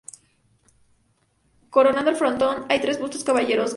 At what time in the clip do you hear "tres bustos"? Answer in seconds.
2.81-3.23